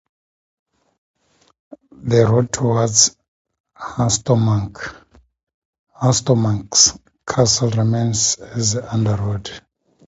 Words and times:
The 1.91 2.25
road 2.25 2.51
towards 2.51 3.15
Herstmonceux 3.77 4.89
castle 7.27 7.69
remains 7.69 8.35
as 8.37 8.77
Under 8.77 9.15
Road. 9.15 9.51